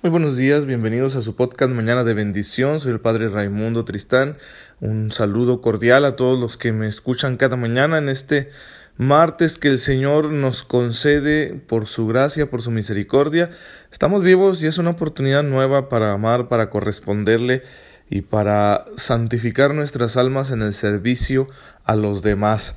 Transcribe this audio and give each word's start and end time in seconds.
Muy 0.00 0.12
buenos 0.12 0.36
días, 0.36 0.64
bienvenidos 0.64 1.16
a 1.16 1.22
su 1.22 1.34
podcast 1.34 1.72
Mañana 1.72 2.04
de 2.04 2.14
Bendición. 2.14 2.78
Soy 2.78 2.92
el 2.92 3.00
Padre 3.00 3.26
Raimundo 3.26 3.84
Tristán. 3.84 4.36
Un 4.80 5.10
saludo 5.10 5.60
cordial 5.60 6.04
a 6.04 6.14
todos 6.14 6.38
los 6.38 6.56
que 6.56 6.70
me 6.70 6.86
escuchan 6.86 7.36
cada 7.36 7.56
mañana 7.56 7.98
en 7.98 8.08
este 8.08 8.48
martes 8.96 9.58
que 9.58 9.66
el 9.66 9.80
Señor 9.80 10.26
nos 10.30 10.62
concede 10.62 11.52
por 11.66 11.88
su 11.88 12.06
gracia, 12.06 12.48
por 12.48 12.62
su 12.62 12.70
misericordia. 12.70 13.50
Estamos 13.90 14.22
vivos 14.22 14.62
y 14.62 14.68
es 14.68 14.78
una 14.78 14.90
oportunidad 14.90 15.42
nueva 15.42 15.88
para 15.88 16.12
amar, 16.12 16.46
para 16.46 16.70
corresponderle 16.70 17.64
y 18.08 18.20
para 18.20 18.84
santificar 18.96 19.74
nuestras 19.74 20.16
almas 20.16 20.52
en 20.52 20.62
el 20.62 20.74
servicio 20.74 21.48
a 21.82 21.96
los 21.96 22.22
demás. 22.22 22.76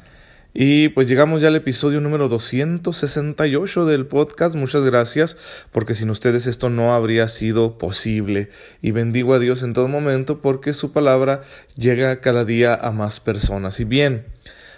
Y 0.54 0.90
pues 0.90 1.08
llegamos 1.08 1.42
ya 1.42 1.48
al 1.48 1.56
episodio 1.56 2.02
número 2.02 2.28
268 2.28 3.86
del 3.86 4.06
podcast. 4.06 4.54
Muchas 4.56 4.84
gracias 4.84 5.38
porque 5.72 5.94
sin 5.96 6.10
ustedes 6.10 6.46
esto 6.46 6.70
no 6.70 6.94
habría 6.94 7.30
sido 7.30 7.78
posible. 7.78 8.50
Y 8.82 8.92
bendigo 8.92 9.34
a 9.34 9.40
Dios 9.40 9.64
en 9.64 9.72
todo 9.72 9.88
momento 9.88 10.42
porque 10.42 10.74
su 10.74 10.92
palabra 10.92 11.42
llega 11.78 12.20
cada 12.20 12.44
día 12.44 12.76
a 12.76 12.92
más 12.92 13.22
personas. 13.22 13.80
Y 13.80 13.86
bien, 13.86 14.26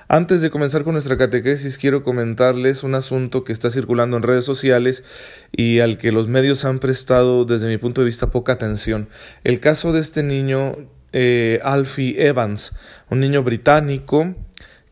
antes 0.08 0.42
de 0.42 0.52
comenzar 0.52 0.84
con 0.84 0.94
nuestra 0.94 1.18
catequesis, 1.18 1.80
quiero 1.80 2.04
comentarles 2.04 2.84
un 2.84 2.94
asunto 2.94 3.44
que 3.44 3.52
está 3.52 3.72
circulando 3.72 4.16
en 4.16 4.22
redes 4.22 4.46
sociales 4.46 5.04
y 5.52 5.80
al 5.80 5.98
que 5.98 6.12
los 6.12 6.28
medios 6.28 6.66
han 6.66 6.78
prestado, 6.78 7.46
desde 7.46 7.68
mi 7.68 7.80
punto 7.80 8.02
de 8.02 8.06
vista, 8.06 8.30
poca 8.30 8.54
atención. 8.54 9.10
El 9.44 9.60
caso 9.60 9.92
de 9.92 10.02
este 10.02 10.22
niño, 10.22 10.76
eh, 11.14 11.60
Alfie 11.64 12.28
Evans, 12.28 12.76
un 13.10 13.22
niño 13.22 13.42
británico 13.42 14.36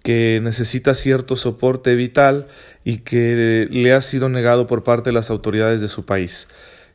que 0.03 0.39
necesita 0.41 0.93
cierto 0.93 1.35
soporte 1.35 1.95
vital 1.95 2.47
y 2.83 2.99
que 2.99 3.67
le 3.69 3.93
ha 3.93 4.01
sido 4.01 4.29
negado 4.29 4.67
por 4.67 4.83
parte 4.83 5.09
de 5.09 5.13
las 5.13 5.29
autoridades 5.29 5.81
de 5.81 5.87
su 5.87 6.05
país. 6.05 6.47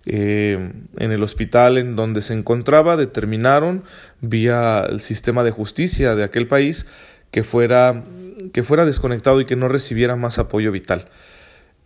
Eh, 0.08 0.72
en 0.98 1.12
el 1.12 1.22
hospital 1.24 1.78
en 1.78 1.96
donde 1.96 2.20
se 2.20 2.32
encontraba 2.32 2.96
determinaron 2.96 3.82
vía 4.20 4.86
el 4.88 5.00
sistema 5.00 5.42
de 5.42 5.50
justicia 5.50 6.14
de 6.14 6.22
aquel 6.22 6.46
país 6.46 6.86
que 7.32 7.42
fuera, 7.42 8.04
que 8.52 8.62
fuera 8.62 8.84
desconectado 8.84 9.40
y 9.40 9.46
que 9.46 9.56
no 9.56 9.68
recibiera 9.68 10.14
más 10.14 10.38
apoyo 10.38 10.70
vital. 10.70 11.08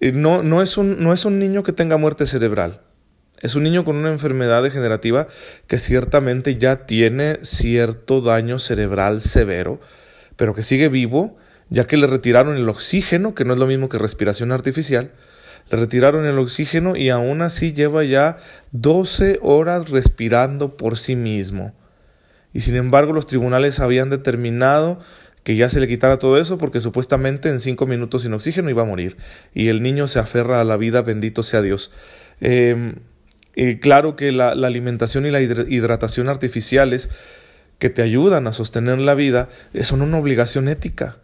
Eh, 0.00 0.12
no, 0.12 0.42
no, 0.42 0.62
es 0.62 0.76
un, 0.76 1.02
no 1.02 1.12
es 1.12 1.24
un 1.24 1.38
niño 1.38 1.62
que 1.62 1.72
tenga 1.72 1.96
muerte 1.96 2.26
cerebral, 2.26 2.82
es 3.40 3.54
un 3.54 3.62
niño 3.62 3.84
con 3.84 3.96
una 3.96 4.10
enfermedad 4.10 4.62
degenerativa 4.62 5.26
que 5.66 5.78
ciertamente 5.78 6.56
ya 6.56 6.84
tiene 6.84 7.38
cierto 7.42 8.20
daño 8.20 8.58
cerebral 8.58 9.22
severo, 9.22 9.80
pero 10.40 10.54
que 10.54 10.62
sigue 10.62 10.88
vivo, 10.88 11.36
ya 11.68 11.86
que 11.86 11.98
le 11.98 12.06
retiraron 12.06 12.56
el 12.56 12.66
oxígeno, 12.66 13.34
que 13.34 13.44
no 13.44 13.52
es 13.52 13.60
lo 13.60 13.66
mismo 13.66 13.90
que 13.90 13.98
respiración 13.98 14.52
artificial, 14.52 15.10
le 15.70 15.76
retiraron 15.76 16.24
el 16.24 16.38
oxígeno 16.38 16.96
y 16.96 17.10
aún 17.10 17.42
así 17.42 17.74
lleva 17.74 18.04
ya 18.04 18.38
12 18.72 19.38
horas 19.42 19.90
respirando 19.90 20.78
por 20.78 20.96
sí 20.96 21.14
mismo. 21.14 21.74
Y 22.54 22.62
sin 22.62 22.76
embargo 22.76 23.12
los 23.12 23.26
tribunales 23.26 23.80
habían 23.80 24.08
determinado 24.08 24.98
que 25.44 25.56
ya 25.56 25.68
se 25.68 25.78
le 25.78 25.86
quitara 25.86 26.18
todo 26.18 26.40
eso 26.40 26.56
porque 26.56 26.80
supuestamente 26.80 27.50
en 27.50 27.60
cinco 27.60 27.86
minutos 27.86 28.22
sin 28.22 28.32
oxígeno 28.32 28.70
iba 28.70 28.80
a 28.80 28.86
morir. 28.86 29.18
Y 29.52 29.68
el 29.68 29.82
niño 29.82 30.06
se 30.06 30.20
aferra 30.20 30.62
a 30.62 30.64
la 30.64 30.78
vida, 30.78 31.02
bendito 31.02 31.42
sea 31.42 31.60
Dios. 31.60 31.92
Eh, 32.40 32.94
claro 33.82 34.16
que 34.16 34.32
la, 34.32 34.54
la, 34.54 34.68
alimentación 34.68 35.26
y 35.26 35.30
la 35.30 35.42
hidratación 35.42 36.30
artificiales 36.30 37.10
que 37.80 37.90
te 37.90 38.02
ayudan 38.02 38.46
a 38.46 38.52
sostener 38.52 39.00
la 39.00 39.14
vida 39.14 39.48
eh, 39.72 39.82
son 39.82 40.02
una 40.02 40.18
obligación 40.18 40.68
ética. 40.68 41.16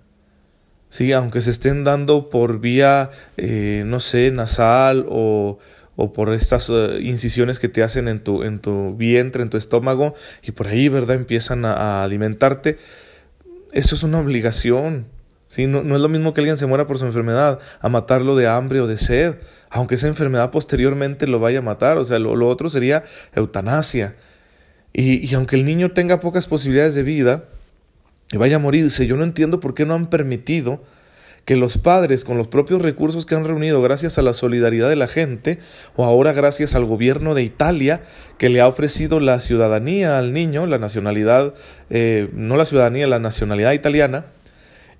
Sí, 0.88 1.12
aunque 1.12 1.40
se 1.42 1.50
estén 1.50 1.84
dando 1.84 2.30
por 2.30 2.60
vía, 2.60 3.10
eh, 3.36 3.84
no 3.86 4.00
sé, 4.00 4.30
nasal 4.30 5.04
o, 5.08 5.58
o 5.96 6.12
por 6.12 6.32
estas 6.32 6.70
uh, 6.70 6.98
incisiones 6.98 7.58
que 7.58 7.68
te 7.68 7.82
hacen 7.82 8.08
en 8.08 8.20
tu, 8.20 8.42
en 8.42 8.60
tu 8.60 8.96
vientre, 8.96 9.42
en 9.42 9.50
tu 9.50 9.58
estómago, 9.58 10.14
y 10.42 10.52
por 10.52 10.68
ahí, 10.68 10.88
¿verdad?, 10.88 11.16
empiezan 11.16 11.64
a, 11.64 11.72
a 11.72 12.04
alimentarte. 12.04 12.78
Eso 13.72 13.94
es 13.94 14.02
una 14.02 14.20
obligación. 14.20 15.06
¿sí? 15.48 15.66
No, 15.66 15.82
no, 15.82 15.96
es 15.96 16.00
lo 16.00 16.08
mismo 16.08 16.32
que 16.32 16.40
alguien 16.40 16.56
se 16.56 16.66
muera 16.66 16.86
por 16.86 16.98
su 16.98 17.04
enfermedad, 17.04 17.58
a 17.80 17.88
matarlo 17.88 18.34
de 18.34 18.46
hambre 18.46 18.80
o 18.80 18.86
de 18.86 18.96
sed, 18.96 19.36
aunque 19.68 19.96
esa 19.96 20.06
enfermedad 20.06 20.50
posteriormente 20.50 21.26
lo 21.26 21.38
vaya 21.38 21.58
a 21.58 21.62
matar. 21.62 21.98
O 21.98 22.04
sea, 22.04 22.18
lo, 22.18 22.36
lo 22.36 22.48
otro 22.48 22.70
sería 22.70 23.04
eutanasia. 23.34 24.14
Y, 24.92 25.26
y, 25.28 25.34
aunque 25.34 25.56
el 25.56 25.64
niño 25.64 25.92
tenga 25.92 26.20
pocas 26.20 26.46
posibilidades 26.46 26.94
de 26.94 27.02
vida 27.02 27.44
y 28.32 28.38
vaya 28.38 28.56
a 28.56 28.60
morirse, 28.60 29.06
yo 29.06 29.16
no 29.16 29.24
entiendo 29.24 29.60
por 29.60 29.74
qué 29.74 29.84
no 29.84 29.94
han 29.94 30.08
permitido 30.08 30.82
que 31.46 31.54
los 31.54 31.78
padres, 31.78 32.24
con 32.24 32.36
los 32.36 32.48
propios 32.48 32.82
recursos 32.82 33.24
que 33.24 33.36
han 33.36 33.44
reunido 33.44 33.80
gracias 33.80 34.18
a 34.18 34.22
la 34.22 34.32
solidaridad 34.32 34.88
de 34.88 34.96
la 34.96 35.06
gente, 35.06 35.60
o 35.94 36.04
ahora 36.04 36.32
gracias 36.32 36.74
al 36.74 36.84
gobierno 36.84 37.34
de 37.34 37.44
Italia, 37.44 38.02
que 38.36 38.48
le 38.48 38.60
ha 38.60 38.66
ofrecido 38.66 39.20
la 39.20 39.38
ciudadanía 39.38 40.18
al 40.18 40.32
niño, 40.32 40.66
la 40.66 40.78
nacionalidad, 40.78 41.54
eh, 41.88 42.28
no 42.32 42.56
la 42.56 42.64
ciudadanía, 42.64 43.06
la 43.06 43.20
nacionalidad 43.20 43.72
italiana, 43.72 44.26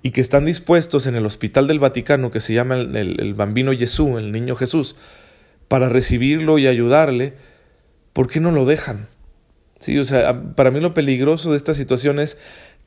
y 0.01 0.11
que 0.11 0.21
están 0.21 0.45
dispuestos 0.45 1.05
en 1.05 1.15
el 1.15 1.25
hospital 1.25 1.67
del 1.67 1.79
Vaticano, 1.79 2.31
que 2.31 2.39
se 2.39 2.53
llama 2.53 2.77
el, 2.77 2.95
el, 2.95 3.19
el 3.19 3.33
Bambino 3.33 3.73
Jesús, 3.77 4.17
el 4.17 4.31
niño 4.31 4.55
Jesús, 4.55 4.95
para 5.67 5.89
recibirlo 5.89 6.59
y 6.59 6.67
ayudarle, 6.67 7.33
¿por 8.13 8.29
qué 8.29 8.39
no 8.39 8.51
lo 8.51 8.63
dejan? 8.63 9.07
Sí, 9.79 9.97
o 9.97 10.03
sea, 10.03 10.41
para 10.55 10.71
mí 10.71 10.79
lo 10.79 10.93
peligroso 10.93 11.51
de 11.51 11.57
esta 11.57 11.73
situación 11.73 12.19
es 12.19 12.37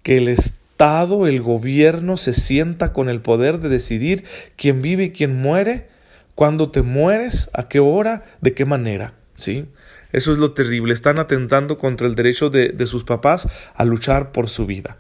que 0.03 0.17
el 0.17 0.29
Estado, 0.29 1.27
el 1.27 1.41
gobierno 1.41 2.17
se 2.17 2.33
sienta 2.33 2.93
con 2.93 3.09
el 3.09 3.21
poder 3.21 3.61
de 3.61 3.69
decidir 3.69 4.25
quién 4.57 4.83
vive 4.83 5.05
y 5.05 5.11
quién 5.11 5.41
muere, 5.41 5.89
cuándo 6.35 6.71
te 6.71 6.83
mueres, 6.83 7.51
a 7.53 7.69
qué 7.69 7.81
hora, 7.81 8.25
de 8.41 8.55
qué 8.55 8.65
manera, 8.65 9.15
¿sí? 9.37 9.67
Eso 10.13 10.33
es 10.33 10.39
lo 10.39 10.53
terrible, 10.53 10.93
están 10.93 11.19
atentando 11.19 11.79
contra 11.79 12.07
el 12.07 12.17
derecho 12.17 12.51
de, 12.51 12.71
de 12.71 12.87
sus 12.87 13.05
papás 13.05 13.49
a 13.75 13.85
luchar 13.85 14.33
por 14.33 14.49
su 14.49 14.67
vida. 14.67 14.97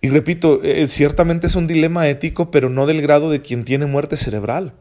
Y 0.00 0.10
repito, 0.10 0.62
eh, 0.62 0.86
ciertamente 0.86 1.46
es 1.46 1.56
un 1.56 1.66
dilema 1.66 2.08
ético, 2.08 2.50
pero 2.50 2.68
no 2.68 2.86
del 2.86 3.00
grado 3.00 3.30
de 3.30 3.40
quien 3.40 3.64
tiene 3.64 3.86
muerte 3.86 4.16
cerebral. 4.16 4.74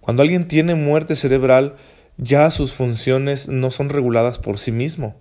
Cuando 0.00 0.22
alguien 0.22 0.48
tiene 0.48 0.74
muerte 0.74 1.14
cerebral, 1.14 1.76
ya 2.16 2.50
sus 2.50 2.74
funciones 2.74 3.48
no 3.48 3.70
son 3.70 3.88
reguladas 3.88 4.38
por 4.38 4.58
sí 4.58 4.72
mismo 4.72 5.16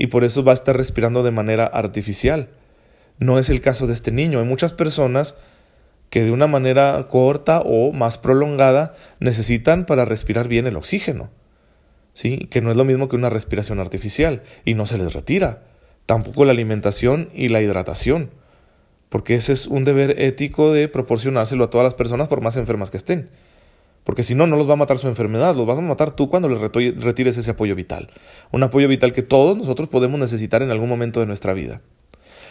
y 0.00 0.06
por 0.06 0.24
eso 0.24 0.42
va 0.42 0.52
a 0.52 0.54
estar 0.54 0.74
respirando 0.74 1.22
de 1.22 1.30
manera 1.30 1.66
artificial. 1.66 2.48
No 3.18 3.38
es 3.38 3.50
el 3.50 3.60
caso 3.60 3.86
de 3.86 3.92
este 3.92 4.12
niño. 4.12 4.38
Hay 4.38 4.46
muchas 4.46 4.72
personas 4.72 5.36
que 6.08 6.24
de 6.24 6.30
una 6.30 6.46
manera 6.46 7.06
corta 7.10 7.60
o 7.60 7.92
más 7.92 8.16
prolongada 8.16 8.94
necesitan 9.20 9.84
para 9.84 10.06
respirar 10.06 10.48
bien 10.48 10.66
el 10.66 10.76
oxígeno. 10.76 11.28
¿Sí? 12.14 12.48
Que 12.50 12.62
no 12.62 12.70
es 12.70 12.78
lo 12.78 12.86
mismo 12.86 13.10
que 13.10 13.16
una 13.16 13.28
respiración 13.28 13.78
artificial 13.78 14.42
y 14.64 14.72
no 14.72 14.86
se 14.86 14.96
les 14.96 15.12
retira. 15.12 15.64
Tampoco 16.06 16.46
la 16.46 16.52
alimentación 16.52 17.28
y 17.34 17.50
la 17.50 17.60
hidratación. 17.60 18.30
Porque 19.10 19.34
ese 19.34 19.52
es 19.52 19.66
un 19.66 19.84
deber 19.84 20.18
ético 20.18 20.72
de 20.72 20.88
proporcionárselo 20.88 21.64
a 21.64 21.70
todas 21.70 21.84
las 21.84 21.94
personas 21.94 22.28
por 22.28 22.40
más 22.40 22.56
enfermas 22.56 22.90
que 22.90 22.96
estén. 22.96 23.28
Porque 24.04 24.22
si 24.22 24.34
no, 24.34 24.46
no 24.46 24.56
los 24.56 24.68
va 24.68 24.72
a 24.72 24.76
matar 24.76 24.98
su 24.98 25.08
enfermedad, 25.08 25.54
los 25.54 25.66
vas 25.66 25.78
a 25.78 25.82
matar 25.82 26.16
tú 26.16 26.30
cuando 26.30 26.48
les 26.48 26.58
retires 26.58 27.36
ese 27.36 27.50
apoyo 27.50 27.74
vital. 27.74 28.10
Un 28.50 28.62
apoyo 28.62 28.88
vital 28.88 29.12
que 29.12 29.22
todos 29.22 29.56
nosotros 29.56 29.88
podemos 29.88 30.18
necesitar 30.18 30.62
en 30.62 30.70
algún 30.70 30.88
momento 30.88 31.20
de 31.20 31.26
nuestra 31.26 31.52
vida. 31.52 31.82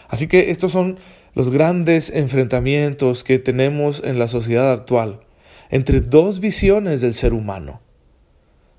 Así 0.08 0.28
que 0.28 0.52
estos 0.52 0.72
son 0.72 1.00
los 1.34 1.50
grandes 1.50 2.12
enfrentamientos 2.12 3.24
que 3.24 3.40
tenemos 3.40 4.04
en 4.04 4.20
la 4.20 4.28
sociedad 4.28 4.72
actual 4.72 5.22
entre 5.70 6.02
dos 6.02 6.40
visiones 6.40 7.02
del 7.02 7.14
ser 7.14 7.34
humano. 7.34 7.82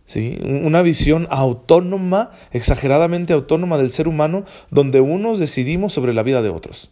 ¿Sí? 0.05 0.39
Una 0.43 0.83
visión 0.83 1.29
autónoma, 1.31 2.31
exageradamente 2.51 3.33
autónoma 3.33 3.79
del 3.79 3.93
ser 3.93 4.09
humano, 4.09 4.45
donde 4.71 5.01
unos 5.01 5.39
decidimos 5.39 5.93
sobre 5.93 6.15
la 6.15 6.25
vida 6.25 6.43
de 6.43 6.49
otros 6.49 6.91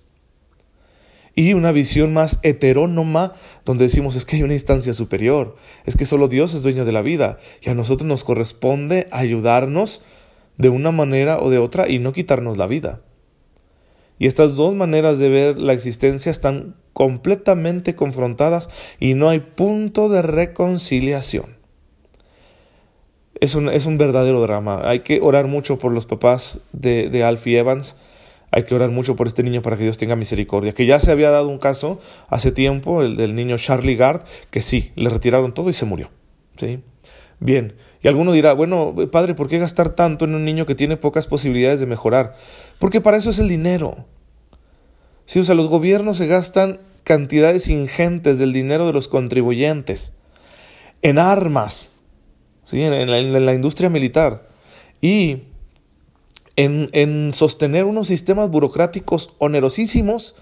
y 1.39 1.55
una 1.55 1.71
visión 1.71 2.13
más 2.13 2.41
heterónoma 2.43 3.33
donde 3.65 3.85
decimos 3.85 4.17
es 4.17 4.27
que 4.27 4.35
hay 4.35 4.43
una 4.43 4.55
instancia 4.55 4.93
superior, 4.93 5.55
es 5.87 5.97
que 5.97 6.05
solo 6.05 6.27
Dios 6.27 6.53
es 6.53 6.65
dueño 6.65 6.85
de 6.85 6.91
la 6.91 7.01
vida 7.01 7.39
y 7.63 7.71
a 7.71 7.77
nosotros 7.77 8.09
nos 8.09 8.25
corresponde 8.25 9.07
ayudarnos 9.13 10.03
de 10.57 10.69
una 10.69 10.91
manera 10.91 11.39
o 11.39 11.49
de 11.49 11.59
otra 11.59 11.89
y 11.89 12.01
no 12.01 12.13
quitarnos 12.13 12.59
la 12.59 12.67
vida. 12.67 13.03
Y 14.19 14.27
estas 14.27 14.57
dos 14.57 14.75
maneras 14.75 15.21
de 15.21 15.29
ver 15.29 15.61
la 15.61 15.75
existencia 15.75 16.29
están 16.29 16.75
completamente 16.93 17.95
confrontadas 17.95 18.69
y 18.99 19.15
no 19.15 19.29
hay 19.29 19.39
punto 19.39 20.09
de 20.09 20.23
reconciliación. 20.23 21.57
Es 23.41 23.55
un, 23.55 23.69
es 23.69 23.87
un 23.87 23.97
verdadero 23.97 24.41
drama. 24.41 24.81
Hay 24.83 25.05
que 25.05 25.21
orar 25.23 25.47
mucho 25.47 25.79
por 25.79 25.93
los 25.93 26.05
papás 26.05 26.59
de, 26.73 27.11
de 27.11 27.23
Alfie 27.23 27.61
Evans 27.61 27.95
hay 28.51 28.65
que 28.65 28.75
orar 28.75 28.91
mucho 28.91 29.17
por 29.17 29.27
este 29.27 29.43
niño 29.43 29.63
para 29.63 29.77
que 29.77 29.85
Dios 29.85 29.99
tenga 29.99 30.17
misericordia. 30.17 30.73
Que 30.73 30.87
ya 30.87 31.01
se 31.01 31.11
había 31.11 31.31
dado 31.31 31.49
un 31.49 31.59
caso 31.59 32.01
hace 32.29 32.53
tiempo, 32.53 33.03
el 33.03 33.17
del 33.17 33.35
niño 33.35 33.57
Charlie 33.59 33.97
Gard, 33.97 34.23
que 34.51 34.61
sí, 34.61 34.93
le 34.97 35.11
retiraron 35.11 35.55
todo 35.55 35.71
y 35.71 35.73
se 35.73 35.85
murió. 35.85 36.11
¿Sí? 36.57 36.81
Bien. 37.41 37.75
Y 38.03 38.09
alguno 38.09 38.33
dirá, 38.33 38.53
bueno, 38.53 38.95
padre, 39.11 39.35
¿por 39.35 39.49
qué 39.49 39.59
gastar 39.59 39.91
tanto 39.91 40.25
en 40.25 40.35
un 40.35 40.45
niño 40.45 40.67
que 40.67 40.75
tiene 40.75 40.97
pocas 40.97 41.27
posibilidades 41.27 41.81
de 41.81 41.87
mejorar? 41.87 42.37
Porque 42.79 43.01
para 43.01 43.17
eso 43.17 43.31
es 43.31 43.39
el 43.39 43.49
dinero. 43.49 44.07
Sí, 45.27 45.41
o 45.41 45.45
sea, 45.45 45.55
los 45.55 45.69
gobiernos 45.69 46.19
se 46.19 46.27
gastan 46.27 46.81
cantidades 47.05 47.69
ingentes 47.69 48.39
del 48.39 48.53
dinero 48.53 48.87
de 48.87 48.93
los 48.93 49.09
contribuyentes 49.09 50.13
en 51.03 51.19
armas, 51.19 51.95
¿sí? 52.65 52.83
en, 52.83 53.47
la, 53.47 53.55
industria 53.55 53.89
militar. 53.89 54.49
Y 55.01 55.43
en, 56.59 56.91
en, 56.93 57.33
sostener 57.33 57.85
unos 57.85 58.09
sistemas 58.09 58.51
burocráticos 58.51 59.33
onerosísimos 59.39 60.35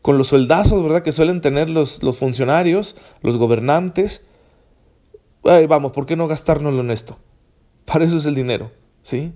con 0.00 0.16
los 0.16 0.28
sueldazos, 0.28 0.80
¿verdad?, 0.80 1.02
que 1.02 1.10
suelen 1.10 1.40
tener 1.40 1.68
los, 1.68 2.04
los 2.04 2.18
funcionarios, 2.18 2.94
los 3.20 3.36
gobernantes. 3.36 4.24
vamos, 5.42 5.90
¿por 5.90 6.06
qué 6.06 6.14
no 6.14 6.28
gastárnoslo 6.28 6.82
en 6.82 6.92
esto? 6.92 7.18
Para 7.84 8.04
eso 8.04 8.16
es 8.16 8.26
el 8.26 8.36
dinero, 8.36 8.70
¿sí? 9.02 9.32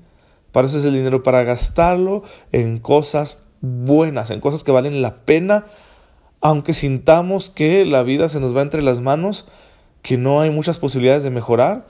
Para 0.52 0.68
eso 0.68 0.78
es 0.78 0.84
el 0.84 0.94
dinero, 0.94 1.24
para 1.24 1.42
gastarlo 1.42 2.22
en 2.52 2.78
cosas 2.78 3.40
buenas, 3.60 4.30
en 4.30 4.38
cosas 4.38 4.62
que 4.62 4.70
valen 4.70 5.02
la 5.02 5.24
pena, 5.24 5.66
aunque 6.40 6.74
sintamos 6.74 7.50
que 7.50 7.84
la 7.84 8.04
vida 8.04 8.28
se 8.28 8.38
nos 8.38 8.56
va 8.56 8.62
entre 8.62 8.82
las 8.82 9.00
manos, 9.00 9.48
que 10.02 10.16
no 10.16 10.40
hay 10.40 10.50
muchas 10.50 10.78
posibilidades 10.78 11.24
de 11.24 11.30
mejorar. 11.30 11.86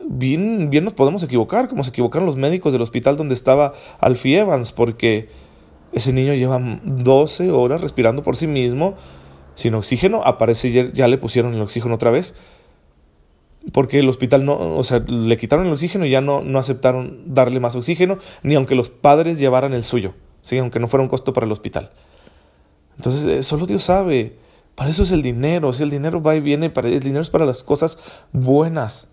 Bien, 0.00 0.70
bien 0.70 0.84
nos 0.84 0.92
podemos 0.92 1.22
equivocar, 1.22 1.68
como 1.68 1.84
se 1.84 1.90
equivocaron 1.90 2.26
los 2.26 2.36
médicos 2.36 2.72
del 2.72 2.82
hospital 2.82 3.16
donde 3.16 3.34
estaba 3.34 3.74
Alfie 4.00 4.40
Evans, 4.40 4.72
porque 4.72 5.28
ese 5.92 6.12
niño 6.12 6.34
lleva 6.34 6.60
12 6.84 7.50
horas 7.50 7.80
respirando 7.80 8.22
por 8.22 8.36
sí 8.36 8.46
mismo, 8.46 8.94
sin 9.54 9.74
oxígeno, 9.74 10.22
aparece 10.24 10.72
ya, 10.72 10.90
ya 10.92 11.08
le 11.08 11.18
pusieron 11.18 11.54
el 11.54 11.60
oxígeno 11.60 11.94
otra 11.94 12.10
vez, 12.10 12.34
porque 13.72 13.98
el 14.00 14.08
hospital 14.08 14.44
no, 14.44 14.76
o 14.76 14.82
sea, 14.82 15.04
le 15.06 15.36
quitaron 15.36 15.66
el 15.66 15.72
oxígeno 15.72 16.06
y 16.06 16.10
ya 16.10 16.20
no, 16.20 16.42
no 16.42 16.58
aceptaron 16.58 17.34
darle 17.34 17.60
más 17.60 17.76
oxígeno, 17.76 18.18
ni 18.42 18.54
aunque 18.54 18.74
los 18.74 18.90
padres 18.90 19.38
llevaran 19.38 19.72
el 19.74 19.82
suyo, 19.82 20.14
¿sí? 20.40 20.58
aunque 20.58 20.80
no 20.80 20.88
fuera 20.88 21.02
un 21.02 21.08
costo 21.08 21.32
para 21.32 21.46
el 21.46 21.52
hospital. 21.52 21.90
Entonces, 22.96 23.24
eh, 23.24 23.42
solo 23.42 23.66
Dios 23.66 23.82
sabe. 23.82 24.36
Para 24.74 24.90
eso 24.90 25.02
es 25.02 25.12
el 25.12 25.22
dinero. 25.22 25.72
Si 25.72 25.82
el 25.82 25.90
dinero 25.90 26.22
va 26.22 26.34
y 26.34 26.40
viene, 26.40 26.70
para, 26.70 26.88
el 26.88 27.00
dinero 27.00 27.22
es 27.22 27.30
para 27.30 27.44
las 27.44 27.62
cosas 27.62 27.98
buenas. 28.32 29.08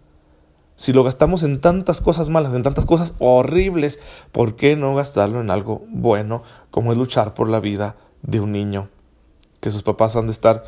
Si 0.79 0.93
lo 0.93 1.03
gastamos 1.03 1.43
en 1.43 1.59
tantas 1.59 1.99
cosas 1.99 2.29
malas, 2.29 2.53
en 2.53 2.63
tantas 2.63 2.85
cosas 2.85 3.13
horribles, 3.19 3.99
¿por 4.31 4.55
qué 4.55 4.77
no 4.77 4.95
gastarlo 4.95 5.41
en 5.41 5.51
algo 5.51 5.83
bueno 5.89 6.41
como 6.71 6.93
es 6.93 6.97
luchar 6.97 7.33
por 7.33 7.49
la 7.49 7.59
vida 7.59 7.97
de 8.21 8.39
un 8.39 8.53
niño? 8.53 8.87
Que 9.59 9.71
sus 9.71 9.83
papás 9.83 10.15
han 10.15 10.27
de 10.27 10.31
estar 10.31 10.63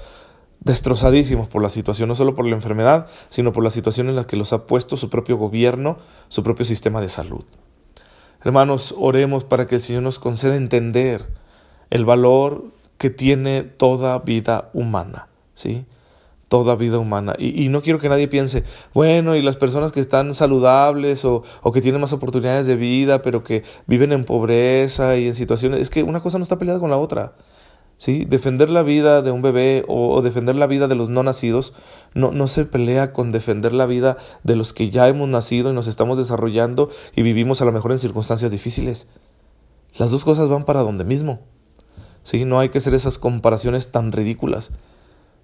destrozadísimos 0.60 1.48
por 1.48 1.62
la 1.62 1.70
situación, 1.70 2.10
no 2.10 2.16
solo 2.16 2.36
por 2.36 2.46
la 2.46 2.56
enfermedad, 2.56 3.08
sino 3.30 3.54
por 3.54 3.64
la 3.64 3.70
situación 3.70 4.10
en 4.10 4.18
la 4.18 4.28
que 4.28 4.36
los 4.36 4.52
ha 4.52 4.66
puesto 4.66 4.98
su 4.98 5.10
propio 5.10 5.38
gobierno, 5.38 5.98
su 6.28 6.44
propio 6.44 6.66
sistema 6.66 7.00
de 7.00 7.08
salud. 7.08 7.46
Hermanos, 8.44 8.94
oremos 8.98 9.46
para 9.46 9.66
que 9.66 9.76
el 9.76 9.82
Señor 9.82 10.04
nos 10.04 10.20
conceda 10.20 10.58
entender 10.58 11.26
el 11.90 12.04
valor 12.04 12.66
que 12.98 13.12
tiene 13.12 13.64
toda 13.64 14.20
vida 14.20 14.72
humana, 14.74 15.30
¿sí? 15.54 15.86
Toda 16.52 16.76
vida 16.76 17.00
humana. 17.00 17.34
Y, 17.40 17.70
no 17.70 17.82
quiero 17.82 18.00
que 18.00 18.10
nadie 18.10 18.28
piense, 18.28 18.66
bueno, 18.94 19.38
y 19.38 19.42
las 19.42 19.56
personas 19.56 19.94
que 19.94 20.02
están 20.02 20.34
saludables 20.34 21.24
o, 21.24 21.44
o 21.62 21.72
que 21.72 21.80
tienen 21.80 22.02
más 22.02 22.12
oportunidades 22.12 22.68
de 22.68 22.76
vida, 22.76 23.22
pero 23.22 23.42
que 23.42 23.64
viven 23.88 24.12
en 24.12 24.26
pobreza 24.26 25.16
y 25.16 25.28
en 25.28 25.36
situaciones, 25.36 25.80
es 25.80 25.90
que 25.90 26.04
una 26.04 26.20
cosa 26.20 26.40
no 26.40 26.42
está 26.42 26.58
peleada 26.58 26.82
con 26.82 26.90
la 26.90 26.98
otra. 26.98 27.36
¿sí? 27.96 28.26
Defender 28.26 28.70
la 28.70 28.82
vida 28.82 29.22
de 29.22 29.32
un 29.32 29.42
bebé 29.42 29.86
o, 29.88 30.22
defender 30.22 30.56
la 30.56 30.68
vida 30.68 30.90
de 30.90 30.96
los 30.96 31.10
no 31.10 31.24
nacidos 31.24 31.74
no, 32.14 32.32
no 32.32 32.50
se 32.50 32.66
pelea 32.66 33.14
con 33.14 33.32
defender 33.32 33.72
la 33.72 33.86
vida 33.86 34.18
de 34.44 34.58
los 34.58 34.74
que 34.74 34.90
ya 34.90 35.08
hemos 35.08 35.30
nacido 35.30 35.72
y 35.72 35.74
nos 35.74 35.88
estamos 35.88 36.18
desarrollando 36.18 36.90
y 37.16 37.22
vivimos 37.22 37.62
a 37.62 37.66
lo 37.66 37.72
mejor 37.72 37.94
en 37.94 38.00
circunstancias 38.00 38.52
difíciles. 38.52 39.08
Las 39.96 40.12
dos 40.12 40.26
cosas 40.26 40.50
van 40.50 40.66
para 40.66 40.82
donde 40.82 41.06
mismo. 41.06 41.40
¿sí? 42.24 42.44
No 42.44 42.60
hay 42.60 42.70
que 42.70 42.80
hacer 42.80 42.94
esas 42.94 43.18
comparaciones 43.18 43.92
tan 43.92 44.12
ridículas. 44.12 44.74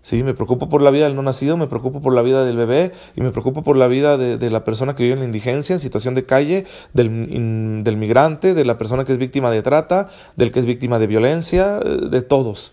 Sí, 0.07 0.23
me 0.23 0.33
preocupo 0.33 0.69
por 0.69 0.81
la 0.81 0.89
vida 0.89 1.03
del 1.03 1.17
no 1.17 1.21
nacido, 1.21 1.57
me 1.57 1.67
preocupo 1.67 1.99
por 1.99 2.13
la 2.13 2.21
vida 2.21 2.45
del 2.45 2.55
bebé 2.55 2.93
y 3.17 3.19
me 3.19 3.31
preocupo 3.31 3.61
por 3.61 3.75
la 3.75 3.87
vida 3.87 4.15
de, 4.17 4.49
la 4.49 4.63
persona 4.63 4.95
que 4.95 5.03
vive 5.03 5.15
en 5.15 5.19
la 5.19 5.25
indigencia, 5.25 5.73
en 5.73 5.81
situación 5.81 6.15
de 6.15 6.25
calle, 6.25 6.65
del, 6.93 7.83
del, 7.83 7.97
migrante, 7.97 8.53
de 8.53 8.63
la 8.63 8.77
persona 8.77 9.03
que 9.03 9.11
es 9.11 9.17
víctima 9.17 9.51
de 9.51 9.61
trata, 9.63 10.07
del 10.37 10.53
que 10.53 10.61
es 10.61 10.65
víctima 10.65 10.97
de 10.97 11.07
violencia, 11.07 11.81
eh, 11.83 12.07
de 12.09 12.21
todos, 12.21 12.71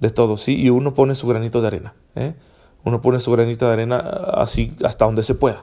de 0.00 0.10
todos, 0.10 0.42
sí, 0.42 0.60
y 0.60 0.68
uno 0.68 0.92
pone 0.92 1.14
su 1.14 1.28
granito 1.28 1.60
de 1.60 1.68
arena, 1.68 1.94
¿eh? 2.16 2.34
uno 2.82 3.00
pone 3.00 3.20
su 3.20 3.30
granito 3.30 3.68
de 3.68 3.72
arena 3.72 3.98
así 3.98 4.74
hasta 4.82 5.04
donde 5.04 5.22
se 5.22 5.36
pueda, 5.36 5.62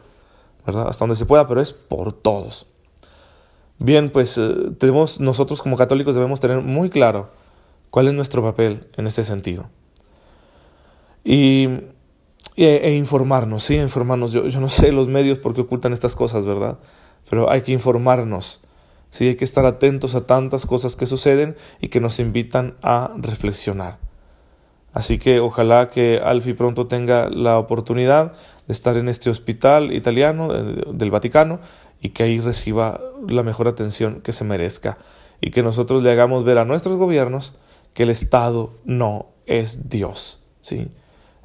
¿verdad? 0.66 0.88
Hasta 0.88 1.04
donde 1.04 1.18
se 1.18 1.26
pueda, 1.26 1.50
pero 1.50 1.60
es 1.60 1.74
por 1.74 2.14
todos. 2.14 2.66
Bien, 3.78 4.10
pues 4.10 4.38
eh, 4.38 4.72
tenemos, 4.78 5.20
nosotros 5.20 5.62
como 5.62 5.76
católicos 5.76 6.16
debemos 6.16 6.40
tener 6.40 6.62
muy 6.62 6.90
claro 6.90 7.32
cuál 7.90 8.08
es 8.08 8.14
nuestro 8.14 8.42
papel 8.42 8.88
en 8.96 9.06
este 9.06 9.26
sentido 9.26 9.68
y, 11.24 11.70
e, 12.56 12.96
informarnos, 12.96 13.64
sí, 13.64 13.76
informarnos. 13.76 14.32
Yo, 14.32 14.48
yo 14.48 14.60
no 14.60 14.70
sé 14.70 14.92
los 14.92 15.08
medios 15.08 15.40
por 15.40 15.54
qué 15.54 15.62
ocultan 15.62 15.94
estas 15.94 16.16
cosas, 16.16 16.46
¿verdad? 16.46 16.80
Pero 17.30 17.50
hay 17.50 17.62
que 17.62 17.72
informarnos. 17.72 18.62
Sí, 19.12 19.28
hay 19.28 19.36
que 19.36 19.46
estar 19.46 19.66
atentos 19.66 20.16
a 20.16 20.26
tantas 20.26 20.66
cosas 20.66 20.96
que 20.96 21.06
suceden 21.06 21.56
y 21.80 21.90
que 21.90 22.00
nos 22.00 22.20
invitan 22.20 22.76
a 22.82 23.12
reflexionar. 23.16 24.00
Así 24.92 25.18
que 25.18 25.40
ojalá 25.40 25.90
que 25.90 26.20
Alfi 26.24 26.54
pronto 26.54 26.88
tenga 26.88 27.30
la 27.30 27.58
oportunidad 27.58 28.34
de 28.68 28.74
estar 28.74 28.98
en 28.98 29.10
este 29.10 29.30
hospital 29.30 29.92
italiano 29.92 30.50
del 30.52 31.12
Vaticano 31.12 31.60
y 32.00 32.10
que 32.10 32.24
ahí 32.24 32.40
reciba 32.40 33.02
la 33.28 33.44
mejor 33.44 33.68
atención 33.68 34.22
que 34.22 34.34
se 34.34 34.44
merezca 34.44 34.98
y 35.42 35.52
que 35.52 35.64
nosotros 35.64 36.04
le 36.04 36.12
hagamos 36.12 36.44
ver 36.44 36.58
a 36.58 36.66
nuestros 36.66 36.96
gobiernos 36.96 37.54
que 37.94 38.04
el 38.04 38.10
Estado 38.10 38.74
no 38.86 39.28
es 39.46 39.90
Dios, 39.90 40.42
¿sí? 40.62 40.88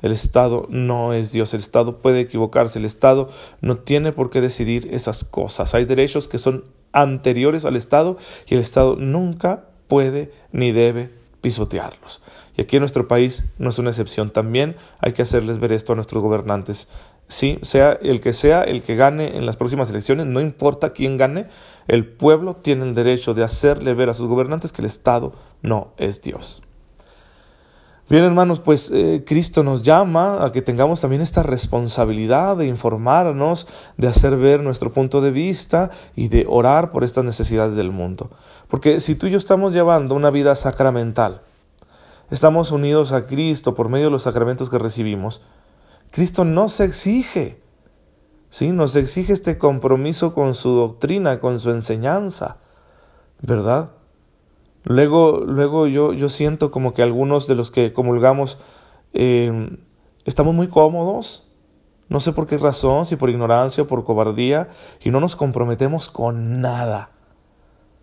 El 0.02 0.12
Estado 0.12 0.66
no 0.70 1.12
es 1.12 1.32
Dios, 1.32 1.54
el 1.54 1.60
Estado 1.60 1.98
puede 1.98 2.20
equivocarse, 2.20 2.78
el 2.78 2.84
Estado 2.84 3.28
no 3.60 3.78
tiene 3.78 4.12
por 4.12 4.30
qué 4.30 4.40
decidir 4.40 4.88
esas 4.92 5.24
cosas. 5.24 5.74
Hay 5.74 5.84
derechos 5.84 6.28
que 6.28 6.38
son 6.38 6.64
anteriores 6.92 7.64
al 7.64 7.76
Estado 7.76 8.16
y 8.46 8.54
el 8.54 8.60
Estado 8.60 8.96
nunca 8.96 9.64
puede 9.88 10.32
ni 10.52 10.72
debe 10.72 11.10
pisotearlos. 11.40 12.20
Y 12.56 12.62
aquí 12.62 12.76
en 12.76 12.80
nuestro 12.80 13.06
país 13.06 13.44
no 13.58 13.70
es 13.70 13.78
una 13.78 13.90
excepción. 13.90 14.30
También 14.30 14.76
hay 15.00 15.12
que 15.12 15.22
hacerles 15.22 15.60
ver 15.60 15.72
esto 15.72 15.92
a 15.92 15.96
nuestros 15.96 16.22
gobernantes. 16.22 16.88
Sí, 17.28 17.58
sea 17.62 17.92
el 18.02 18.20
que 18.20 18.32
sea 18.32 18.62
el 18.62 18.82
que 18.82 18.96
gane 18.96 19.36
en 19.36 19.46
las 19.46 19.56
próximas 19.56 19.90
elecciones, 19.90 20.26
no 20.26 20.40
importa 20.40 20.90
quién 20.90 21.16
gane, 21.18 21.46
el 21.86 22.06
pueblo 22.06 22.56
tiene 22.56 22.84
el 22.84 22.94
derecho 22.94 23.34
de 23.34 23.44
hacerle 23.44 23.94
ver 23.94 24.08
a 24.08 24.14
sus 24.14 24.26
gobernantes 24.26 24.72
que 24.72 24.82
el 24.82 24.86
Estado 24.86 25.34
no 25.62 25.92
es 25.98 26.22
Dios. 26.22 26.62
Bien, 28.10 28.24
hermanos, 28.24 28.60
pues 28.60 28.90
eh, 28.90 29.22
Cristo 29.26 29.62
nos 29.62 29.82
llama 29.82 30.42
a 30.42 30.50
que 30.50 30.62
tengamos 30.62 31.02
también 31.02 31.20
esta 31.20 31.42
responsabilidad 31.42 32.56
de 32.56 32.64
informarnos, 32.64 33.66
de 33.98 34.08
hacer 34.08 34.38
ver 34.38 34.62
nuestro 34.62 34.94
punto 34.94 35.20
de 35.20 35.30
vista 35.30 35.90
y 36.16 36.28
de 36.28 36.46
orar 36.48 36.90
por 36.90 37.04
estas 37.04 37.24
necesidades 37.24 37.76
del 37.76 37.90
mundo. 37.90 38.30
Porque 38.68 39.00
si 39.00 39.14
tú 39.14 39.26
y 39.26 39.32
yo 39.32 39.36
estamos 39.36 39.74
llevando 39.74 40.14
una 40.14 40.30
vida 40.30 40.54
sacramental, 40.54 41.42
estamos 42.30 42.72
unidos 42.72 43.12
a 43.12 43.26
Cristo 43.26 43.74
por 43.74 43.90
medio 43.90 44.06
de 44.06 44.12
los 44.12 44.22
sacramentos 44.22 44.70
que 44.70 44.78
recibimos, 44.78 45.42
Cristo 46.10 46.44
nos 46.44 46.80
exige, 46.80 47.60
¿sí? 48.48 48.72
Nos 48.72 48.96
exige 48.96 49.34
este 49.34 49.58
compromiso 49.58 50.32
con 50.32 50.54
su 50.54 50.70
doctrina, 50.70 51.40
con 51.40 51.60
su 51.60 51.72
enseñanza, 51.72 52.56
¿verdad? 53.42 53.97
Luego, 54.88 55.44
luego 55.46 55.86
yo, 55.86 56.14
yo 56.14 56.30
siento 56.30 56.70
como 56.70 56.94
que 56.94 57.02
algunos 57.02 57.46
de 57.46 57.54
los 57.54 57.70
que 57.70 57.92
comulgamos 57.92 58.56
eh, 59.12 59.76
estamos 60.24 60.54
muy 60.54 60.68
cómodos, 60.68 61.46
no 62.08 62.20
sé 62.20 62.32
por 62.32 62.46
qué 62.46 62.56
razón, 62.56 63.04
si 63.04 63.16
por 63.16 63.28
ignorancia 63.28 63.82
o 63.82 63.86
por 63.86 64.04
cobardía, 64.04 64.70
y 65.04 65.10
no 65.10 65.20
nos 65.20 65.36
comprometemos 65.36 66.08
con 66.08 66.62
nada. 66.62 67.10